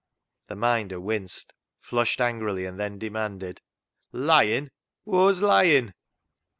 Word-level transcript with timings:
The 0.47 0.55
Minder 0.55 0.99
winced, 0.99 1.53
flushed 1.79 2.19
angrily, 2.19 2.65
and 2.65 2.79
then 2.79 2.97
demanded 2.97 3.61
—"Lyin'! 4.27 4.71
whoa's 5.03 5.41
lyin'? 5.43 5.93